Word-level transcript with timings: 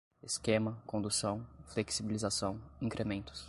esquema, 0.23 0.81
condução, 0.87 1.45
flexibilização, 1.67 2.59
incrementos 2.81 3.39